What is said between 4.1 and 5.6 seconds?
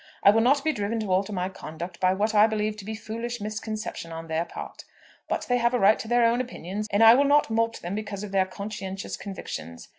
on their part. But they